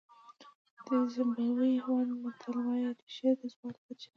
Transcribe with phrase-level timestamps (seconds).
[0.87, 4.09] د زیمبابوې هېواد متل وایي رېښې د ځواک سرچینه ده.